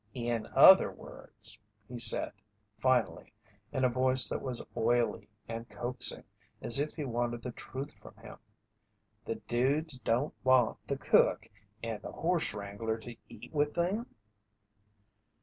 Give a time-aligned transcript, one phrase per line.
[0.15, 2.31] "In other words," he said,
[2.75, 3.31] finally,
[3.71, 6.23] in a voice that was oily and coaxing,
[6.59, 8.39] as if he wanted the truth from him,
[9.25, 11.45] "the dudes don't want the cook
[11.83, 14.07] and the horse wrangler to eat with them?"